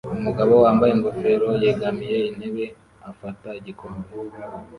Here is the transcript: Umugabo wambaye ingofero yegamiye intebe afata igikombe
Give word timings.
Umugabo 0.17 0.53
wambaye 0.63 0.91
ingofero 0.93 1.49
yegamiye 1.63 2.17
intebe 2.29 2.65
afata 3.09 3.47
igikombe 3.59 4.07